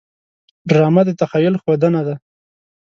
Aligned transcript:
ډرامه 0.69 1.01
د 1.05 1.09
تخیل 1.19 1.55
ښودنه 1.61 2.01
ده 2.07 2.15